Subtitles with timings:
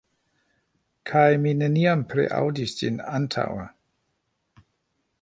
[1.09, 3.71] Kaj mi neniam priaŭdis ĝin antaŭe?"